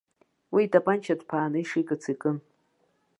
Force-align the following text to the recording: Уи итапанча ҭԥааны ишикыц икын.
Уи 0.53 0.61
итапанча 0.67 1.15
ҭԥааны 1.19 1.57
ишикыц 1.61 2.03
икын. 2.11 2.37